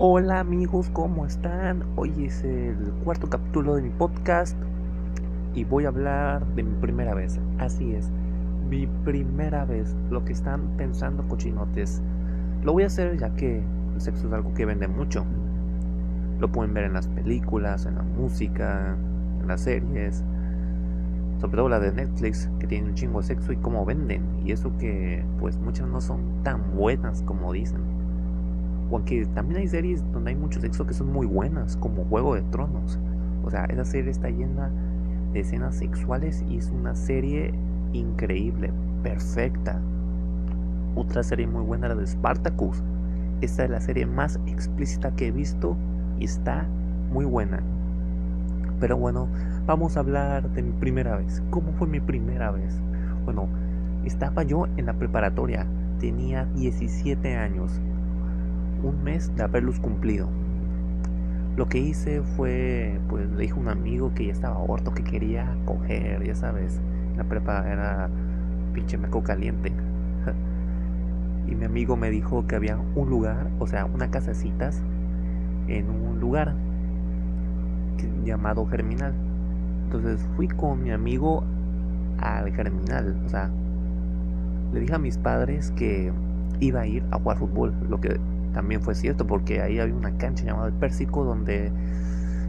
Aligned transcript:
Hola 0.00 0.38
amigos, 0.38 0.90
¿cómo 0.92 1.26
están? 1.26 1.82
Hoy 1.96 2.26
es 2.26 2.44
el 2.44 2.76
cuarto 3.02 3.28
capítulo 3.28 3.74
de 3.74 3.82
mi 3.82 3.90
podcast 3.90 4.56
y 5.54 5.64
voy 5.64 5.86
a 5.86 5.88
hablar 5.88 6.46
de 6.54 6.62
mi 6.62 6.72
primera 6.80 7.14
vez. 7.14 7.40
Así 7.58 7.94
es, 7.94 8.08
mi 8.70 8.86
primera 8.86 9.64
vez, 9.64 9.96
lo 10.08 10.24
que 10.24 10.32
están 10.32 10.76
pensando 10.76 11.26
cochinotes. 11.26 12.00
Lo 12.62 12.74
voy 12.74 12.84
a 12.84 12.86
hacer 12.86 13.18
ya 13.18 13.34
que 13.34 13.60
el 13.94 14.00
sexo 14.00 14.28
es 14.28 14.32
algo 14.32 14.54
que 14.54 14.66
vende 14.66 14.86
mucho. 14.86 15.26
Lo 16.38 16.52
pueden 16.52 16.74
ver 16.74 16.84
en 16.84 16.92
las 16.92 17.08
películas, 17.08 17.84
en 17.84 17.96
la 17.96 18.02
música, 18.02 18.96
en 19.40 19.48
las 19.48 19.62
series. 19.62 20.22
Sobre 21.40 21.56
todo 21.56 21.68
la 21.68 21.80
de 21.80 21.90
Netflix, 21.90 22.48
que 22.60 22.68
tiene 22.68 22.90
un 22.90 22.94
chingo 22.94 23.20
de 23.20 23.26
sexo 23.26 23.50
y 23.50 23.56
cómo 23.56 23.84
venden. 23.84 24.22
Y 24.46 24.52
eso 24.52 24.70
que 24.78 25.24
pues 25.40 25.58
muchas 25.58 25.88
no 25.88 26.00
son 26.00 26.44
tan 26.44 26.76
buenas 26.76 27.24
como 27.24 27.52
dicen. 27.52 27.97
Aunque 28.90 29.26
también 29.34 29.60
hay 29.60 29.68
series 29.68 30.02
donde 30.12 30.30
hay 30.30 30.36
mucho 30.36 30.60
sexo 30.60 30.86
que 30.86 30.94
son 30.94 31.12
muy 31.12 31.26
buenas, 31.26 31.76
como 31.76 32.04
Juego 32.04 32.34
de 32.34 32.42
Tronos. 32.42 32.98
O 33.44 33.50
sea, 33.50 33.64
esa 33.66 33.84
serie 33.84 34.10
está 34.10 34.30
llena 34.30 34.70
de 35.32 35.40
escenas 35.40 35.76
sexuales 35.76 36.44
y 36.48 36.56
es 36.56 36.70
una 36.70 36.94
serie 36.94 37.52
increíble, 37.92 38.72
perfecta. 39.02 39.80
Otra 40.94 41.22
serie 41.22 41.46
muy 41.46 41.62
buena, 41.62 41.88
la 41.88 41.94
de 41.94 42.06
Spartacus. 42.06 42.82
Esta 43.40 43.64
es 43.64 43.70
la 43.70 43.80
serie 43.80 44.06
más 44.06 44.40
explícita 44.46 45.10
que 45.12 45.28
he 45.28 45.30
visto 45.30 45.76
y 46.18 46.24
está 46.24 46.66
muy 47.12 47.24
buena. 47.24 47.62
Pero 48.80 48.96
bueno, 48.96 49.28
vamos 49.66 49.96
a 49.96 50.00
hablar 50.00 50.50
de 50.50 50.62
mi 50.62 50.72
primera 50.72 51.16
vez. 51.16 51.42
¿Cómo 51.50 51.72
fue 51.72 51.86
mi 51.86 52.00
primera 52.00 52.50
vez? 52.50 52.80
Bueno, 53.24 53.48
estaba 54.04 54.42
yo 54.42 54.66
en 54.76 54.86
la 54.86 54.94
preparatoria, 54.94 55.66
tenía 56.00 56.46
17 56.54 57.36
años 57.36 57.80
un 58.82 59.02
mes 59.02 59.34
de 59.36 59.42
haberlos 59.42 59.80
cumplido. 59.80 60.28
Lo 61.56 61.68
que 61.68 61.78
hice 61.78 62.22
fue, 62.22 63.00
pues 63.08 63.28
le 63.30 63.42
dije 63.42 63.54
a 63.54 63.56
un 63.56 63.68
amigo 63.68 64.12
que 64.14 64.26
ya 64.26 64.32
estaba 64.32 64.58
orto, 64.58 64.94
que 64.94 65.02
quería 65.02 65.56
coger, 65.64 66.24
ya 66.24 66.34
sabes, 66.34 66.80
la 67.16 67.24
prepa 67.24 67.68
era 67.68 68.08
pinche 68.72 68.96
meco 68.96 69.22
caliente. 69.22 69.72
y 71.48 71.54
mi 71.56 71.64
amigo 71.64 71.96
me 71.96 72.10
dijo 72.10 72.46
que 72.46 72.54
había 72.54 72.78
un 72.94 73.10
lugar, 73.10 73.50
o 73.58 73.66
sea, 73.66 73.86
una 73.86 74.10
casecitas 74.10 74.82
en 75.66 75.90
un 75.90 76.20
lugar 76.20 76.54
llamado 78.24 78.66
Germinal. 78.66 79.14
Entonces 79.84 80.24
fui 80.36 80.46
con 80.46 80.82
mi 80.82 80.92
amigo 80.92 81.42
al 82.20 82.52
Germinal, 82.52 83.20
o 83.24 83.28
sea, 83.28 83.50
le 84.72 84.80
dije 84.80 84.94
a 84.94 84.98
mis 84.98 85.18
padres 85.18 85.70
que 85.72 86.12
iba 86.60 86.80
a 86.80 86.86
ir 86.86 87.02
a 87.10 87.18
jugar 87.18 87.38
fútbol, 87.38 87.74
lo 87.88 88.00
que 88.00 88.20
también 88.52 88.80
fue 88.80 88.94
cierto 88.94 89.26
porque 89.26 89.62
ahí 89.62 89.78
había 89.78 89.94
una 89.94 90.16
cancha 90.16 90.44
llamada 90.44 90.68
el 90.68 90.74
Pérsico 90.74 91.24
donde 91.24 91.72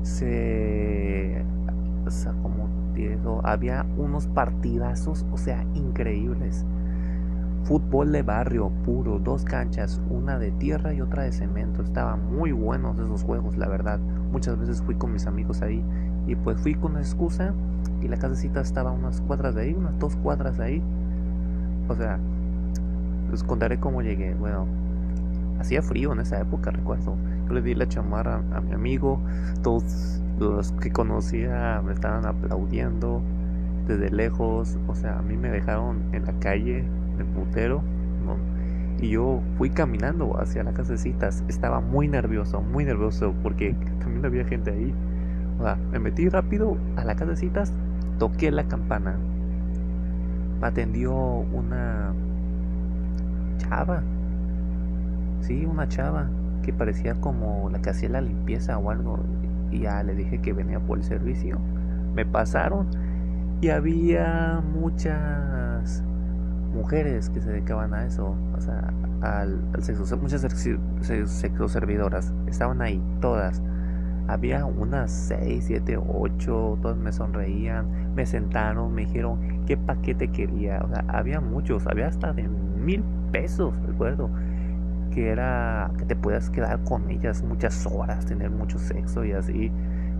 se 0.04 1.44
como 2.42 2.80
había 3.44 3.86
unos 3.98 4.28
partidazos, 4.28 5.26
o 5.32 5.38
sea, 5.38 5.64
increíbles. 5.74 6.66
Fútbol 7.64 8.12
de 8.12 8.24
barrio 8.24 8.72
puro, 8.84 9.20
dos 9.20 9.44
canchas, 9.44 10.02
una 10.10 10.40
de 10.40 10.52
tierra 10.52 10.94
y 10.94 11.02
otra 11.02 11.24
de 11.24 11.32
cemento. 11.32 11.82
Estaban 11.82 12.34
muy 12.34 12.52
buenos 12.52 13.00
esos 13.00 13.24
juegos, 13.24 13.58
la 13.58 13.68
verdad. 13.68 14.00
Muchas 14.32 14.58
veces 14.58 14.82
fui 14.82 14.96
con 14.96 15.14
mis 15.14 15.28
amigos 15.28 15.62
ahí 15.62 15.84
y 16.28 16.36
pues 16.36 16.60
fui 16.60 16.76
con 16.76 16.92
una 16.92 17.02
excusa 17.02 17.54
y 18.02 18.08
la 18.08 18.18
casecita 18.18 18.62
estaba 18.62 18.92
unas 18.92 19.22
cuadras 19.22 19.56
de 19.56 19.62
ahí, 19.64 19.74
unas 19.74 19.98
dos 20.00 20.16
cuadras 20.16 20.58
de 20.58 20.64
ahí. 20.64 20.84
O 21.88 21.96
sea, 21.96 22.20
les 23.32 23.44
contaré 23.44 23.80
cómo 23.80 24.02
llegué. 24.02 24.34
Bueno, 24.34 24.66
Hacía 25.60 25.82
frío 25.82 26.14
en 26.14 26.20
esa 26.20 26.40
época, 26.40 26.72
recuerdo. 26.72 27.16
Yo 27.48 27.54
le 27.54 27.62
di 27.62 27.76
la 27.76 27.88
chamarra 27.88 28.42
a 28.54 28.62
mi 28.62 28.74
amigo, 28.74 29.20
todos 29.62 30.22
los 30.40 30.72
que 30.74 30.92
conocía 30.92 31.82
me 31.86 31.94
estaban 31.94 32.26
aplaudiendo 32.26 33.22
desde 33.88 34.10
lejos, 34.10 34.78
o 34.88 34.96
sea, 34.96 35.20
a 35.20 35.22
mí 35.22 35.36
me 35.36 35.50
dejaron 35.50 36.04
en 36.14 36.26
la 36.26 36.34
calle 36.40 36.86
de 37.18 37.26
putero, 37.26 37.82
y 39.02 39.10
yo 39.10 39.42
fui 39.58 39.70
caminando 39.70 40.40
hacia 40.40 40.64
las 40.64 40.74
casecitas, 40.74 41.44
estaba 41.48 41.80
muy 41.80 42.08
nervioso, 42.08 42.62
muy 42.62 42.84
nervioso, 42.84 43.34
porque 43.42 43.74
también 44.00 44.26
había 44.26 44.44
gente 44.44 44.72
ahí. 44.72 44.94
O 45.58 45.64
sea, 45.64 45.78
me 45.92 46.00
metí 46.00 46.28
rápido 46.28 46.78
a 46.98 47.06
las 47.06 47.16
casecitas, 47.16 47.74
toqué 48.18 48.52
la 48.52 48.66
campana, 48.66 49.18
me 50.60 50.68
atendió 50.68 51.14
una 51.14 52.14
chava 53.58 54.04
Sí, 55.42 55.66
una 55.66 55.88
chava 55.88 56.30
que 56.64 56.74
parecía 56.74 57.16
como 57.16 57.70
la 57.70 57.82
que 57.82 57.90
hacía 57.90 58.10
la 58.10 58.22
limpieza 58.22 58.78
o 58.78 58.92
algo. 58.92 59.20
Y 59.72 59.82
ya 59.82 60.04
le 60.04 60.16
dije 60.16 60.40
que 60.40 60.54
venía 60.54 60.80
por 60.80 60.98
el 60.98 61.04
servicio. 61.04 61.60
Me 62.16 62.26
pasaron 62.26 62.88
y 63.62 63.70
había 63.70 64.62
muchas 64.74 66.04
mujeres 66.74 67.30
que 67.30 67.42
se 67.42 67.52
dedicaban 67.52 67.94
a 67.94 68.06
eso, 68.06 68.36
o 68.56 68.62
sea, 68.62 68.94
al, 69.22 69.60
sexo, 69.80 70.18
muchas 70.18 70.42
sexo 70.42 71.68
servidoras, 71.68 72.34
estaban 72.48 72.82
ahí 72.82 73.02
todas. 73.20 73.62
Había 74.28 74.64
unas 74.66 75.12
6, 75.12 75.64
7, 75.66 75.98
8, 75.98 76.80
todas 76.82 76.98
me 76.98 77.12
sonreían, 77.12 78.14
me 78.14 78.26
sentaron, 78.28 78.94
me 78.94 79.02
dijeron 79.06 79.66
qué 79.66 79.76
paquete 79.76 80.28
quería, 80.30 80.86
había 81.08 81.42
muchos, 81.42 81.88
había 81.88 82.08
hasta 82.08 82.32
de 82.32 82.48
mil 82.48 83.04
pesos, 83.32 83.74
recuerdo 83.88 84.30
que 85.20 85.32
era 85.32 85.92
que 85.98 86.06
te 86.06 86.16
puedas 86.16 86.50
quedar 86.50 86.80
con 86.86 87.10
ellas 87.10 87.44
muchas 87.44 87.86
horas, 87.86 88.26
tener 88.26 88.50
mucho 88.50 88.80
sexo 88.80 89.26
y 89.26 89.34
así 89.34 89.70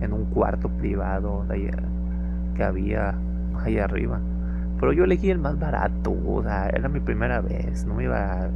en 0.02 0.12
un 0.12 0.26
cuarto 0.26 0.68
privado 0.68 1.46
que 2.54 2.62
había 2.62 3.14
ahí 3.64 3.78
arriba. 3.78 4.20
Pero 4.78 4.92
yo 4.92 5.04
elegí 5.04 5.30
el 5.30 5.38
más 5.38 5.58
barato, 5.58 6.14
o 6.26 6.42
sea, 6.42 6.68
era 6.68 6.90
mi 6.90 7.00
primera 7.00 7.40
vez, 7.40 7.86
no 7.86 7.94
me 7.94 8.04
iba 8.04 8.44
a, 8.44 8.50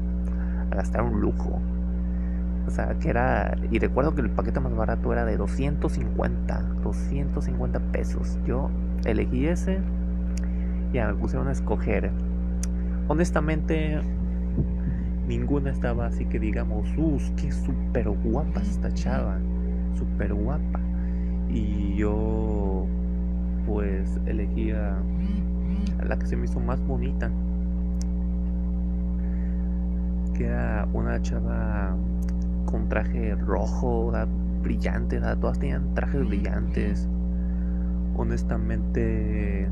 gastar 0.70 1.02
un 1.02 1.18
lujo. 1.22 1.62
O 2.66 2.70
sea, 2.70 2.94
que 2.98 3.08
era. 3.08 3.56
Y 3.70 3.78
recuerdo 3.78 4.14
que 4.14 4.20
el 4.20 4.28
paquete 4.28 4.60
más 4.60 4.74
barato 4.76 5.14
era 5.14 5.24
de 5.24 5.38
250. 5.38 6.60
250 6.82 7.80
pesos. 7.92 8.38
Yo 8.46 8.70
elegí 9.06 9.46
ese. 9.46 9.78
Ya 10.92 11.08
me 11.08 11.14
pusieron 11.14 11.48
a 11.48 11.52
escoger. 11.52 12.10
Honestamente, 13.08 14.00
ninguna 15.26 15.70
estaba 15.70 16.06
así 16.06 16.24
que 16.26 16.38
digamos, 16.38 16.88
¡uh, 16.96 17.18
qué 17.36 17.50
súper 17.50 18.08
guapa 18.08 18.60
esta 18.60 18.92
chava! 18.92 19.38
Súper 19.96 20.34
guapa. 20.34 20.80
Y 21.48 21.96
yo, 21.96 22.86
pues, 23.66 24.20
elegí 24.26 24.72
a, 24.72 24.96
la 26.04 26.18
que 26.18 26.26
se 26.26 26.36
me 26.36 26.46
hizo 26.46 26.60
más 26.60 26.80
bonita. 26.86 27.30
Que 30.34 30.46
era 30.46 30.88
una 30.92 31.20
chava 31.22 31.96
con 32.66 32.88
traje 32.88 33.36
rojo, 33.36 34.12
brillante, 34.62 35.20
todas 35.40 35.58
tenían 35.58 35.94
trajes 35.94 36.26
brillantes. 36.26 37.08
Honestamente, 38.16 39.68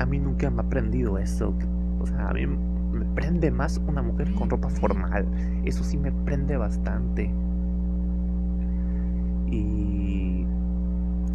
a 0.00 0.06
mí 0.06 0.18
nunca 0.18 0.50
me 0.50 0.62
ha 0.62 0.64
aprendido 0.64 1.18
eso. 1.18 1.54
O 2.00 2.06
sea, 2.06 2.30
a 2.30 2.32
mí 2.32 2.46
me 2.96 3.04
prende 3.14 3.50
más 3.50 3.80
una 3.86 4.02
mujer 4.02 4.32
con 4.34 4.50
ropa 4.50 4.68
formal. 4.68 5.26
Eso 5.64 5.84
sí 5.84 5.96
me 5.96 6.12
prende 6.12 6.56
bastante. 6.56 7.30
Y 9.48 10.44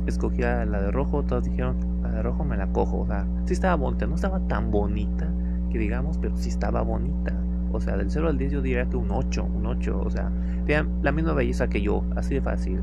escogí 0.07 0.43
a 0.43 0.65
la 0.65 0.81
de 0.81 0.91
rojo, 0.91 1.23
todos 1.23 1.45
dijeron, 1.45 1.77
la 2.03 2.11
de 2.11 2.23
rojo 2.23 2.43
me 2.43 2.57
la 2.57 2.67
cojo. 2.67 3.01
O 3.01 3.07
sea, 3.07 3.25
sí 3.45 3.53
estaba 3.53 3.75
bonita, 3.75 4.07
no 4.07 4.15
estaba 4.15 4.39
tan 4.47 4.71
bonita 4.71 5.27
que 5.71 5.79
digamos, 5.79 6.17
pero 6.17 6.35
sí 6.35 6.49
estaba 6.49 6.81
bonita. 6.81 7.33
O 7.71 7.79
sea, 7.79 7.95
del 7.95 8.11
0 8.11 8.27
al 8.27 8.37
10 8.37 8.51
yo 8.51 8.61
diría 8.61 8.85
que 8.85 8.97
un 8.97 9.11
8, 9.11 9.45
un 9.45 9.65
8. 9.65 10.01
O 10.03 10.09
sea, 10.09 10.29
tenía 10.65 10.85
la 11.01 11.11
misma 11.11 11.33
belleza 11.33 11.67
que 11.67 11.81
yo, 11.81 12.03
así 12.15 12.35
de 12.35 12.41
fácil. 12.41 12.81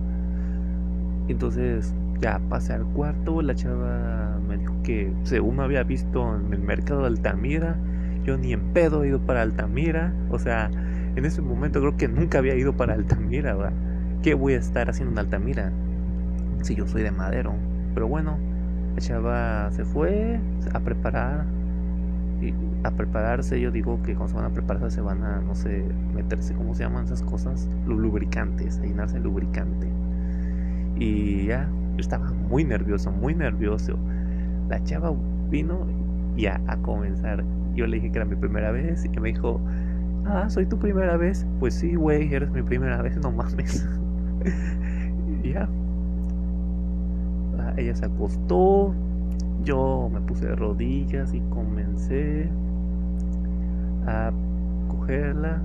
Entonces, 1.28 1.94
ya 2.20 2.40
pasé 2.48 2.72
al 2.72 2.84
cuarto, 2.86 3.42
la 3.42 3.54
chava 3.54 4.38
me 4.48 4.56
dijo 4.56 4.74
que 4.82 5.12
según 5.22 5.56
me 5.56 5.64
había 5.64 5.82
visto 5.82 6.34
en 6.36 6.52
el 6.52 6.60
mercado 6.60 7.02
de 7.02 7.08
Altamira, 7.08 7.76
yo 8.28 8.36
ni 8.36 8.52
en 8.52 8.60
pedo 8.74 9.04
he 9.04 9.08
ido 9.08 9.20
para 9.20 9.40
Altamira. 9.40 10.12
O 10.30 10.38
sea, 10.38 10.70
en 11.16 11.24
ese 11.24 11.40
momento 11.40 11.80
creo 11.80 11.96
que 11.96 12.08
nunca 12.08 12.38
había 12.38 12.54
ido 12.54 12.76
para 12.76 12.92
Altamira. 12.92 13.56
¿Qué 14.22 14.34
voy 14.34 14.52
a 14.52 14.58
estar 14.58 14.90
haciendo 14.90 15.12
en 15.12 15.18
Altamira? 15.18 15.72
Si 16.62 16.74
yo 16.74 16.86
soy 16.86 17.02
de 17.02 17.10
Madero. 17.10 17.54
Pero 17.94 18.06
bueno, 18.06 18.36
la 18.94 19.00
chava 19.00 19.70
se 19.72 19.84
fue 19.84 20.38
a 20.74 20.80
preparar. 20.80 21.46
Y 22.42 22.52
a 22.84 22.90
prepararse, 22.92 23.58
yo 23.60 23.70
digo 23.70 24.00
que 24.02 24.14
cuando 24.14 24.28
se 24.28 24.34
van 24.36 24.44
a 24.44 24.54
prepararse 24.54 24.96
se 24.96 25.00
van 25.00 25.24
a, 25.24 25.40
no 25.40 25.54
sé, 25.54 25.84
meterse, 26.14 26.54
¿cómo 26.54 26.74
se 26.74 26.84
llaman 26.84 27.06
esas 27.06 27.22
cosas? 27.22 27.68
Los 27.86 27.98
lubricantes, 27.98 28.78
a 28.78 28.82
llenarse 28.82 29.16
el 29.16 29.24
lubricante. 29.24 29.88
Y 30.96 31.46
ya, 31.46 31.68
yo 31.94 32.00
estaba 32.00 32.30
muy 32.32 32.62
nervioso, 32.62 33.10
muy 33.10 33.34
nervioso. 33.34 33.98
La 34.68 34.84
chava 34.84 35.12
vino 35.48 35.86
ya 36.36 36.60
a 36.68 36.76
comenzar 36.76 37.42
yo 37.78 37.86
le 37.86 37.96
dije 37.96 38.12
que 38.12 38.18
era 38.18 38.24
mi 38.24 38.36
primera 38.36 38.70
vez 38.70 39.04
y 39.04 39.20
me 39.20 39.28
dijo, 39.32 39.60
Ah, 40.30 40.48
soy 40.50 40.66
tu 40.66 40.78
primera 40.78 41.16
vez. 41.16 41.46
Pues 41.58 41.74
sí, 41.74 41.94
güey, 41.94 42.32
eres 42.32 42.50
mi 42.50 42.62
primera 42.62 43.00
vez, 43.00 43.16
no 43.18 43.30
mames. 43.30 43.86
ya. 45.42 45.68
Ah, 47.58 47.72
ella 47.76 47.94
se 47.94 48.04
acostó. 48.04 48.94
Yo 49.64 50.10
me 50.12 50.20
puse 50.20 50.46
de 50.46 50.54
rodillas 50.54 51.32
y 51.32 51.40
comencé 51.50 52.48
a 54.06 54.30
cogerla. 54.88 55.62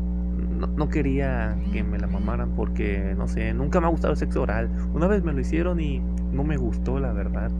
No, 0.57 0.67
no, 0.67 0.89
quería 0.89 1.55
que 1.71 1.83
me 1.83 1.99
la 1.99 2.07
mamaran 2.07 2.51
porque, 2.55 3.13
no 3.17 3.27
sé, 3.27 3.53
nunca 3.53 3.81
me 3.81 3.87
ha 3.87 3.89
gustado 3.89 4.13
el 4.13 4.17
sexo 4.17 4.43
oral. 4.43 4.69
Una 4.93 5.07
vez 5.07 5.23
me 5.23 5.33
lo 5.33 5.41
hicieron 5.41 5.79
y 5.79 6.01
no 6.31 6.43
me 6.43 6.55
gustó, 6.57 6.99
la 6.99 7.11
verdad. 7.11 7.51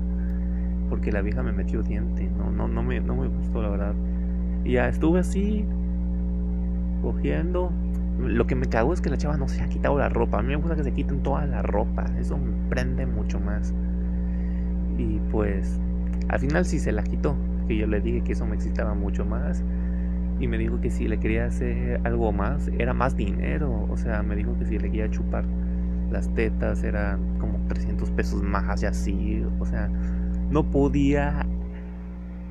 Porque 0.89 1.11
la 1.11 1.21
vieja 1.21 1.44
me 1.44 1.51
metió 1.51 1.83
diente. 1.83 2.29
No, 2.38 2.49
no, 2.49 2.67
no, 2.67 2.81
me, 2.81 3.01
no 3.01 3.15
me 3.15 3.27
gustó, 3.27 3.61
la 3.61 3.69
verdad. 3.69 3.94
Y 4.63 4.74
ya 4.74 4.88
estuve 4.88 5.19
así, 5.19 5.65
cogiendo. 7.01 7.71
Lo 8.19 8.48
que 8.48 8.56
me 8.56 8.68
cago 8.68 8.94
es 8.94 9.01
que 9.01 9.10
la 9.10 9.18
chava 9.18 9.38
no 9.38 9.48
se 9.48 9.62
ha 9.62 9.68
quitado 9.68 9.98
la 9.98 10.10
ropa. 10.10 10.39
A 10.39 10.42
mí 10.42 10.50
me 10.50 10.56
gusta 10.56 10.75
que 10.75 10.83
se 10.83 10.94
quiten 10.94 11.21
toda 11.24 11.45
la 11.45 11.62
ropa. 11.62 12.06
Eso 12.19 12.38
me 12.38 12.51
prende 12.69 13.06
mucho 13.06 13.39
más. 13.39 13.74
Y 14.98 15.19
pues, 15.31 15.80
al 16.30 16.39
final 16.39 16.65
sí 16.65 16.80
se 16.80 16.92
la 16.92 17.04
quitó. 17.04 17.36
Que 17.68 17.77
yo 17.77 17.88
le 17.88 18.01
dije 18.01 18.21
que 18.21 18.33
eso 18.33 18.45
me 18.45 18.56
excitaba 18.56 18.94
mucho 18.94 19.25
más. 19.25 19.63
Y 20.39 20.48
me 20.48 20.57
dijo 20.57 20.80
que 20.80 20.89
si 20.89 21.07
le 21.07 21.19
quería 21.19 21.45
hacer 21.45 22.00
algo 22.04 22.31
más, 22.31 22.69
era 22.77 22.94
más 22.94 23.16
dinero. 23.16 23.88
O 23.89 23.98
sea, 23.98 24.24
me 24.24 24.36
dijo 24.36 24.57
que 24.57 24.66
si 24.66 24.77
le 24.77 24.89
quería 24.89 25.09
chupar 25.09 25.45
las 26.12 26.33
tetas, 26.33 26.83
eran 26.83 27.39
como 27.39 27.59
300 27.68 28.12
pesos 28.12 28.44
más 28.44 28.83
y 28.83 28.86
así. 28.86 29.45
O 29.59 29.66
sea, 29.66 29.89
no 30.50 30.63
podía 30.69 31.45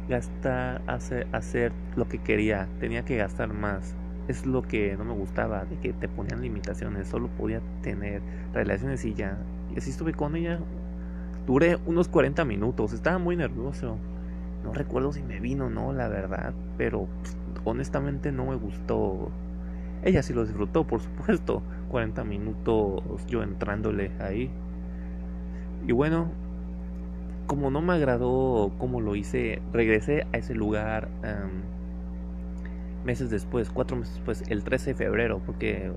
gastar, 0.09 0.83
hacer, 0.87 1.27
hacer 1.33 1.73
lo 1.97 2.09
que 2.09 2.19
quería. 2.19 2.69
Tenía 2.81 3.05
que 3.05 3.17
gastar 3.17 3.53
más 3.53 3.95
es 4.29 4.47
lo 4.47 4.63
que 4.63 4.97
no 4.97 5.05
me 5.05 5.15
gustaba, 5.15 5.65
de 5.65 5.77
que 5.79 5.93
te 5.93 6.09
ponían 6.09 6.43
limitaciones, 6.43 7.09
solo 7.09 7.29
podía 7.29 7.61
tener 7.83 8.23
relaciones 8.53 9.05
y 9.05 9.15
ya. 9.15 9.39
Y 9.75 9.79
así 9.79 9.91
estuve 9.91 10.13
con 10.13 10.37
ella. 10.37 10.59
Duré 11.47 11.79
unos 11.87 12.09
40 12.09 12.45
minutos, 12.45 12.93
estaba 12.93 13.19
muy 13.19 13.37
nervioso. 13.37 13.97
No 14.65 14.73
recuerdo 14.73 15.13
si 15.13 15.23
me 15.23 15.41
vino 15.41 15.67
o 15.67 15.71
no, 15.71 15.93
la 15.93 16.09
verdad, 16.09 16.55
pero 16.79 17.09
honestamente 17.65 18.31
no 18.31 18.47
me 18.47 18.55
gustó. 18.55 19.31
Ella 20.05 20.23
sí 20.23 20.33
lo 20.33 20.45
disfrutó, 20.45 20.87
por 20.87 21.01
supuesto. 21.01 21.63
40 21.91 22.25
minutos 22.25 23.03
yo 23.27 23.43
entrándole 23.43 24.13
ahí. 24.21 24.51
Y 25.87 25.93
bueno, 25.93 26.31
como 27.47 27.71
no 27.71 27.81
me 27.83 27.95
agradó 27.95 28.73
cómo 28.79 29.01
lo 29.01 29.17
hice, 29.17 29.63
regresé 29.73 30.27
a 30.33 30.39
ese 30.39 30.55
lugar 30.55 31.09
meses 33.05 33.31
después, 33.31 33.71
cuatro 33.71 33.97
meses 33.97 34.15
después, 34.15 34.45
el 34.49 34.65
13 34.65 34.91
de 34.91 34.95
febrero, 34.95 35.41
porque 35.45 35.93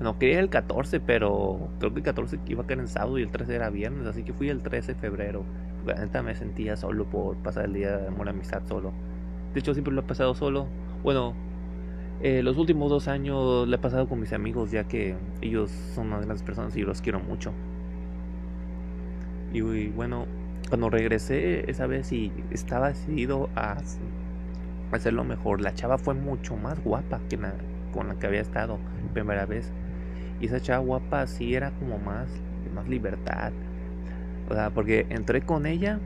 no 0.00 0.18
quería 0.18 0.40
el 0.40 0.48
14, 0.50 1.00
pero 1.00 1.68
creo 1.78 1.92
que 1.92 2.00
el 2.00 2.04
14 2.04 2.38
iba 2.46 2.62
a 2.62 2.66
caer 2.66 2.80
en 2.80 2.88
sábado 2.88 3.18
y 3.18 3.22
el 3.22 3.30
13 3.30 3.54
era 3.54 3.70
viernes, 3.70 4.06
así 4.06 4.22
que 4.22 4.32
fui 4.32 4.48
el 4.48 4.62
13 4.62 4.94
de 4.94 5.00
febrero. 5.00 5.44
La 5.86 5.94
neta 5.94 6.22
me 6.22 6.34
sentía 6.34 6.76
solo 6.76 7.04
por 7.04 7.36
pasar 7.36 7.66
el 7.66 7.74
día 7.74 7.96
de 7.96 8.08
amor 8.08 8.28
amistad 8.28 8.62
solo. 8.66 8.92
De 9.54 9.60
hecho, 9.60 9.72
siempre 9.72 9.94
lo 9.94 10.00
he 10.00 10.04
pasado 10.04 10.34
solo. 10.34 10.66
Bueno, 11.02 11.34
eh, 12.20 12.42
los 12.42 12.58
últimos 12.58 12.90
dos 12.90 13.08
años 13.08 13.68
lo 13.68 13.74
he 13.74 13.78
pasado 13.78 14.08
con 14.08 14.20
mis 14.20 14.32
amigos, 14.32 14.70
ya 14.70 14.84
que 14.84 15.16
ellos 15.40 15.70
son 15.94 16.08
unas 16.08 16.24
grandes 16.24 16.42
personas 16.42 16.76
y 16.76 16.82
los 16.82 17.00
quiero 17.00 17.20
mucho. 17.20 17.52
Y 19.52 19.88
bueno, 19.88 20.26
cuando 20.68 20.90
regresé 20.90 21.70
esa 21.70 21.86
vez 21.86 22.12
y 22.12 22.32
estaba 22.50 22.88
decidido 22.88 23.48
a 23.54 23.76
hacerlo 24.92 25.24
mejor. 25.24 25.60
La 25.60 25.74
chava 25.74 25.98
fue 25.98 26.14
mucho 26.14 26.56
más 26.56 26.82
guapa 26.82 27.20
que 27.28 27.36
la 27.36 27.54
con 27.92 28.08
la 28.08 28.16
que 28.16 28.26
había 28.26 28.40
estado 28.40 28.78
primera 29.14 29.46
vez. 29.46 29.72
Y 30.40 30.46
esa 30.46 30.60
chava 30.60 30.84
guapa 30.84 31.26
sí 31.26 31.54
era 31.54 31.70
como 31.72 31.98
más, 31.98 32.28
más 32.74 32.86
libertad. 32.88 33.52
O 34.50 34.54
sea, 34.54 34.70
porque 34.70 35.06
entré 35.08 35.40
con 35.42 35.66
ella 35.66 35.98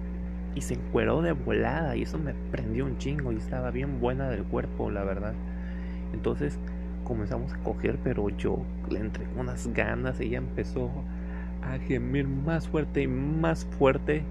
y 0.54 0.60
se 0.60 0.74
encueró 0.74 1.22
de 1.22 1.32
volada 1.32 1.96
y 1.96 2.02
eso 2.02 2.18
me 2.18 2.34
prendió 2.50 2.84
un 2.84 2.98
chingo 2.98 3.32
y 3.32 3.36
estaba 3.36 3.70
bien 3.70 4.00
buena 4.00 4.30
del 4.30 4.44
cuerpo, 4.44 4.90
la 4.90 5.04
verdad. 5.04 5.34
Entonces 6.12 6.58
comenzamos 7.04 7.52
a 7.52 7.58
coger, 7.58 7.98
pero 8.04 8.28
yo 8.30 8.62
le 8.88 9.00
entré 9.00 9.26
unas 9.36 9.66
ganas, 9.72 10.20
ella 10.20 10.38
empezó 10.38 10.90
a 11.62 11.78
gemir 11.78 12.26
más 12.26 12.68
fuerte 12.68 13.02
y 13.02 13.08
más 13.08 13.64
fuerte 13.78 14.22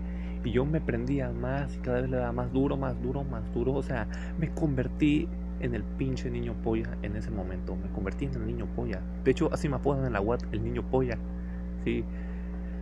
y 0.43 0.51
yo 0.51 0.65
me 0.65 0.79
prendía 0.79 1.29
más 1.31 1.75
y 1.75 1.79
cada 1.79 2.01
vez 2.01 2.09
le 2.09 2.17
daba 2.17 2.31
más 2.31 2.51
duro, 2.51 2.77
más 2.77 3.01
duro, 3.01 3.23
más 3.23 3.43
duro. 3.53 3.73
O 3.73 3.83
sea, 3.83 4.07
me 4.37 4.49
convertí 4.49 5.27
en 5.59 5.75
el 5.75 5.83
pinche 5.83 6.29
niño 6.29 6.53
polla 6.63 6.97
en 7.01 7.15
ese 7.15 7.29
momento. 7.31 7.75
Me 7.75 7.89
convertí 7.89 8.25
en 8.25 8.35
el 8.35 8.47
niño 8.47 8.67
polla. 8.75 9.01
De 9.23 9.31
hecho, 9.31 9.49
así 9.51 9.67
me 9.67 9.75
apodan 9.75 10.05
en 10.05 10.13
la 10.13 10.21
web 10.21 10.39
el 10.51 10.63
niño 10.63 10.83
polla. 10.83 11.17
Sí. 11.83 12.03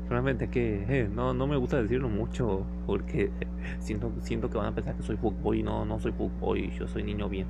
Realmente 0.10 0.48
que 0.48 0.86
eh, 0.88 1.10
no, 1.14 1.34
no 1.34 1.48
me 1.48 1.58
gusta 1.58 1.82
decirlo 1.82 2.08
mucho 2.08 2.66
porque 2.86 3.30
siento, 3.80 4.10
siento 4.22 4.50
que 4.50 4.58
van 4.58 4.68
a 4.68 4.76
pensar 4.76 4.96
que 4.96 5.04
soy 5.04 5.18
fuckboy. 5.18 5.64
No, 5.64 5.86
no 5.86 6.00
soy 6.00 6.12
fuckboy, 6.12 6.72
yo 6.78 6.88
soy 6.88 7.04
niño 7.04 7.28
bien. 7.28 7.48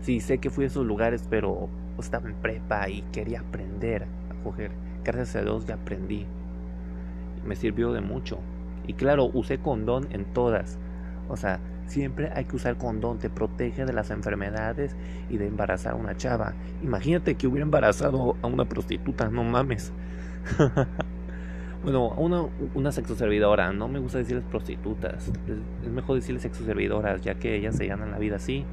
Sí, 0.00 0.20
sé 0.20 0.38
que 0.38 0.50
fui 0.50 0.64
a 0.64 0.66
esos 0.66 0.84
lugares, 0.84 1.26
pero 1.30 1.68
estaba 1.98 2.28
en 2.28 2.34
prepa 2.34 2.88
y 2.88 3.02
quería 3.12 3.40
aprender 3.40 4.06
a 4.30 4.42
coger. 4.42 4.72
Gracias 5.04 5.36
a 5.36 5.42
Dios 5.42 5.66
ya 5.66 5.74
aprendí. 5.74 6.26
Me 7.46 7.56
sirvió 7.56 7.92
de 7.92 8.00
mucho. 8.00 8.38
Y 8.86 8.94
claro, 8.94 9.30
usé 9.32 9.58
condón 9.58 10.08
en 10.10 10.24
todas. 10.32 10.78
O 11.28 11.36
sea, 11.36 11.60
siempre 11.86 12.30
hay 12.34 12.44
que 12.44 12.56
usar 12.56 12.76
condón, 12.76 13.18
te 13.18 13.30
protege 13.30 13.84
de 13.84 13.92
las 13.92 14.10
enfermedades 14.10 14.96
y 15.28 15.36
de 15.36 15.46
embarazar 15.46 15.92
a 15.92 15.96
una 15.96 16.16
chava. 16.16 16.54
Imagínate 16.82 17.34
que 17.36 17.46
hubiera 17.46 17.64
embarazado 17.64 18.36
a 18.42 18.46
una 18.46 18.64
prostituta, 18.64 19.28
no 19.28 19.44
mames. 19.44 19.92
bueno, 21.82 22.08
una, 22.10 22.46
una 22.74 22.92
sexoservidora, 22.92 23.72
no 23.72 23.88
me 23.88 23.98
gusta 23.98 24.18
decirles 24.18 24.44
prostitutas, 24.44 25.30
es, 25.82 25.88
mejor 25.88 26.16
decirles 26.16 26.42
sexoservidoras, 26.42 27.22
ya 27.22 27.34
que 27.34 27.56
ellas 27.56 27.76
se 27.76 27.86
ganan 27.86 28.10
la 28.10 28.18
vida 28.18 28.36
así. 28.36 28.64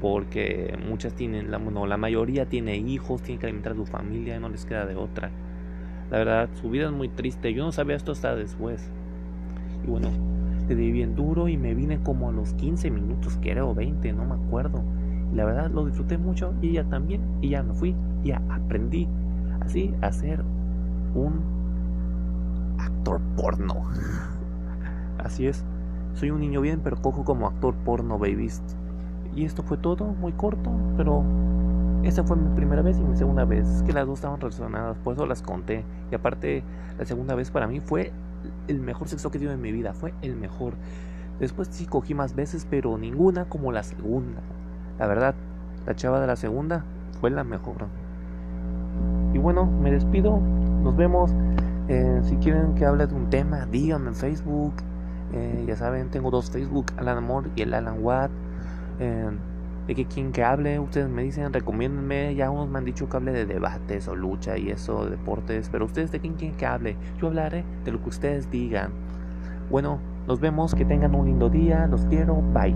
Porque 0.00 0.76
muchas 0.84 1.14
tienen, 1.14 1.52
la, 1.52 1.60
no, 1.60 1.86
la 1.86 1.96
mayoría 1.96 2.46
tiene 2.46 2.76
hijos, 2.76 3.22
tienen 3.22 3.38
que 3.38 3.46
alimentar 3.46 3.72
a 3.72 3.76
su 3.76 3.86
familia 3.86 4.36
y 4.36 4.40
no 4.40 4.48
les 4.48 4.66
queda 4.66 4.84
de 4.84 4.96
otra. 4.96 5.30
La 6.10 6.18
verdad, 6.18 6.48
su 6.60 6.70
vida 6.70 6.86
es 6.86 6.92
muy 6.92 7.08
triste. 7.08 7.54
Yo 7.54 7.64
no 7.64 7.70
sabía 7.70 7.94
esto 7.94 8.10
hasta 8.10 8.34
después. 8.34 8.90
Y 9.84 9.90
bueno, 9.90 10.08
le 10.68 10.74
di 10.74 10.92
bien 10.92 11.14
duro 11.14 11.48
y 11.48 11.56
me 11.56 11.74
vine 11.74 12.00
como 12.02 12.28
a 12.28 12.32
los 12.32 12.54
15 12.54 12.90
minutos, 12.90 13.36
que 13.38 13.50
era 13.50 13.64
o 13.64 13.74
20, 13.74 14.12
no 14.12 14.24
me 14.24 14.34
acuerdo. 14.34 14.82
Y 15.32 15.36
la 15.36 15.44
verdad 15.44 15.70
lo 15.70 15.86
disfruté 15.86 16.18
mucho 16.18 16.54
y 16.60 16.72
ya 16.72 16.84
también. 16.84 17.22
Y 17.40 17.50
ya 17.50 17.62
me 17.62 17.74
fui, 17.74 17.94
ya 18.22 18.42
aprendí 18.50 19.08
así 19.60 19.94
a 20.00 20.12
ser 20.12 20.42
un 21.14 21.40
actor 22.78 23.20
porno. 23.36 23.82
Así 25.18 25.46
es, 25.46 25.64
soy 26.14 26.30
un 26.30 26.40
niño 26.40 26.60
bien, 26.60 26.80
pero 26.82 26.96
cojo 26.96 27.24
como 27.24 27.46
actor 27.46 27.74
porno, 27.84 28.18
babies. 28.18 28.60
Y 29.34 29.44
esto 29.44 29.62
fue 29.62 29.76
todo, 29.76 30.06
muy 30.06 30.32
corto, 30.32 30.70
pero 30.96 31.22
esa 32.02 32.24
fue 32.24 32.36
mi 32.36 32.54
primera 32.54 32.82
vez 32.82 32.98
y 32.98 33.02
mi 33.02 33.16
segunda 33.16 33.44
vez. 33.44 33.68
Es 33.68 33.82
que 33.82 33.92
las 33.92 34.06
dos 34.06 34.18
estaban 34.18 34.40
relacionadas, 34.40 34.98
por 34.98 35.14
eso 35.14 35.26
las 35.26 35.42
conté. 35.42 35.84
Y 36.10 36.14
aparte, 36.14 36.64
la 36.98 37.04
segunda 37.04 37.34
vez 37.34 37.50
para 37.50 37.66
mí 37.66 37.80
fue 37.80 38.12
el 38.68 38.80
mejor 38.80 39.08
sexo 39.08 39.30
que 39.30 39.38
tenido 39.38 39.54
en 39.54 39.60
mi 39.60 39.72
vida, 39.72 39.92
fue 39.92 40.14
el 40.22 40.36
mejor. 40.36 40.74
Después 41.40 41.68
sí 41.70 41.86
cogí 41.86 42.14
más 42.14 42.34
veces, 42.34 42.66
pero 42.68 42.96
ninguna 42.98 43.46
como 43.46 43.72
la 43.72 43.82
segunda. 43.82 44.40
La 44.98 45.06
verdad, 45.06 45.34
la 45.86 45.96
chava 45.96 46.20
de 46.20 46.26
la 46.26 46.36
segunda 46.36 46.84
fue 47.20 47.30
la 47.30 47.44
mejor. 47.44 47.86
Y 49.32 49.38
bueno, 49.38 49.66
me 49.66 49.90
despido. 49.90 50.38
Nos 50.38 50.96
vemos. 50.96 51.34
Eh, 51.88 52.20
si 52.24 52.36
quieren 52.36 52.74
que 52.74 52.86
hable 52.86 53.06
de 53.06 53.14
un 53.14 53.28
tema, 53.30 53.66
díganme 53.66 54.08
en 54.08 54.14
Facebook. 54.14 54.74
Eh, 55.32 55.64
ya 55.66 55.76
saben, 55.76 56.10
tengo 56.10 56.30
dos 56.30 56.50
Facebook, 56.50 56.86
Alan 56.96 57.18
Amor 57.18 57.48
y 57.56 57.62
el 57.62 57.74
Alan 57.74 58.02
Watt. 58.02 58.30
Eh, 59.00 59.30
de 59.86 59.94
que 59.94 60.04
quien 60.06 60.32
que 60.32 60.44
hable, 60.44 60.78
ustedes 60.78 61.08
me 61.08 61.22
dicen, 61.22 61.52
recomiéndenme, 61.52 62.34
ya 62.34 62.50
unos 62.50 62.68
me 62.68 62.78
han 62.78 62.84
dicho 62.84 63.08
que 63.08 63.16
hable 63.16 63.32
de 63.32 63.46
debates 63.46 64.08
o 64.08 64.14
lucha 64.14 64.56
y 64.56 64.70
eso, 64.70 65.06
deportes, 65.06 65.68
pero 65.70 65.86
ustedes 65.86 66.12
de 66.12 66.20
quién 66.20 66.34
quieren 66.34 66.56
que 66.56 66.66
hable, 66.66 66.96
yo 67.20 67.28
hablaré 67.28 67.64
de 67.84 67.92
lo 67.92 68.02
que 68.02 68.08
ustedes 68.08 68.50
digan. 68.50 68.90
Bueno, 69.70 69.98
nos 70.26 70.40
vemos, 70.40 70.74
que 70.74 70.84
tengan 70.84 71.14
un 71.14 71.26
lindo 71.26 71.48
día, 71.48 71.86
los 71.86 72.04
quiero, 72.06 72.36
bye. 72.52 72.74